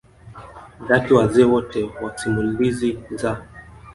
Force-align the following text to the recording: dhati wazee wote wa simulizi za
dhati 0.87 1.13
wazee 1.13 1.43
wote 1.43 1.83
wa 2.01 2.17
simulizi 2.17 2.99
za 3.11 3.43